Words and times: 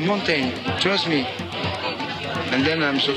mountain. 0.00 0.52
Trust 0.80 1.08
me. 1.08 1.26
And 2.52 2.64
then 2.64 2.82
I'm 2.82 3.00
so 3.00 3.14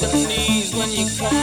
the 0.00 0.26
knees 0.26 0.74
when 0.74 0.90
you 0.90 1.06
cry. 1.18 1.39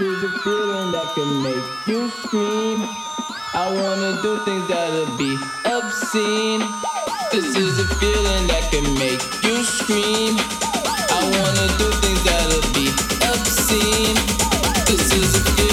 Is 0.00 0.24
a 0.24 0.38
feeling 0.40 0.92
that 0.92 1.12
can 1.14 1.42
make 1.42 1.86
you 1.86 2.08
scream. 2.08 2.88
I 3.52 3.66
wanna 3.68 4.22
do 4.22 4.38
things 4.44 4.66
that'll 4.68 5.16
be 5.18 5.36
obscene. 5.66 6.62
This 7.32 7.56
is 7.56 7.78
a 7.78 7.86
feeling 7.96 8.46
that 8.46 8.70
can 8.70 8.84
make 8.94 9.20
you 9.44 9.62
scream. 9.62 10.36
I 11.10 11.20
wanna 11.36 11.66
do 11.76 11.88
things 12.00 12.22
that'll 12.24 12.72
be 12.72 12.88
obscene. 13.28 14.16
This 14.86 15.12
is 15.12 15.34
a 15.36 15.44
feeling 15.52 15.69